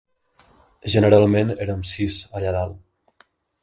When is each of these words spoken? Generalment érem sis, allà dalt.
Generalment 0.93 1.53
érem 1.67 1.87
sis, 1.93 2.19
allà 2.39 2.59
dalt. 2.61 3.33